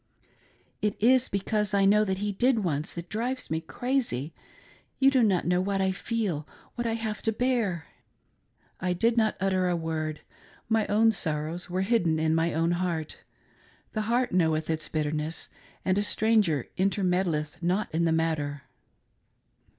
"It 0.81 0.97
is 0.99 1.29
because 1.29 1.75
I 1.75 1.85
know 1.85 2.03
that 2.05 2.17
he 2.17 2.31
did 2.31 2.55
ohbe, 2.55 2.91
that 2.95 3.07
drives 3.07 3.51
me 3.51 3.61
crazy. 3.61 4.33
You 4.97 5.11
do 5.11 5.21
not 5.21 5.45
know 5.45 5.61
what 5.61 5.79
I 5.79 5.91
feel, 5.91 6.47
what 6.73 6.87
I 6.87 6.93
have 6.93 7.21
to 7.21 7.31
bear!" 7.31 7.85
I 8.79 8.93
did 8.93 9.15
not 9.15 9.37
utter 9.39 9.69
a 9.69 9.75
word— 9.75 10.21
my 10.77 10.87
own 10.87 11.11
Sorrows 11.11 11.69
were 11.69 11.81
hidden 11.83 12.17
in 12.17 12.33
my 12.33 12.51
own 12.51 12.71
heart— 12.71 13.19
The 13.93 14.01
heart 14.09 14.31
knoweth 14.31 14.71
its 14.71 14.87
bitterness, 14.89 15.49
and 15.85 15.99
a 15.99 16.01
Stranger 16.01 16.67
intermeddleth 16.77 17.61
not 17.61 17.93
in 17.93 18.05
the 18.05 18.11
matter. 18.11 18.63